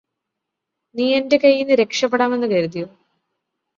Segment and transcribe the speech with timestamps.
[0.95, 2.87] നീയെന്റെ കൈയ്യീന്ന് രക്ഷപ്പെടാമെന്ന് കരുതിയോ